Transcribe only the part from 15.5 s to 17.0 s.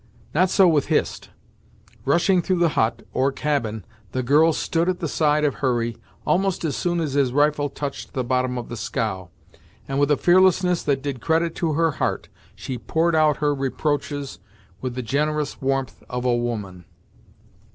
warmth of a woman.